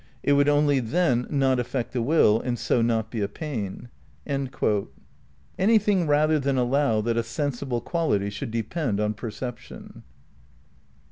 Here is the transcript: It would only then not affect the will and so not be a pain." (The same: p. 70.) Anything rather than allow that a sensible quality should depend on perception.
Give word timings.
It 0.23 0.33
would 0.33 0.49
only 0.49 0.79
then 0.79 1.27
not 1.29 1.59
affect 1.59 1.93
the 1.93 2.01
will 2.01 2.41
and 2.41 2.57
so 2.57 2.81
not 2.81 3.11
be 3.11 3.21
a 3.21 3.27
pain." 3.27 3.89
(The 4.25 4.31
same: 4.31 4.47
p. 4.47 4.55
70.) 4.57 4.87
Anything 5.59 6.07
rather 6.07 6.39
than 6.39 6.57
allow 6.57 7.01
that 7.01 7.17
a 7.17 7.23
sensible 7.23 7.81
quality 7.81 8.31
should 8.31 8.49
depend 8.49 8.99
on 8.99 9.13
perception. 9.13 10.01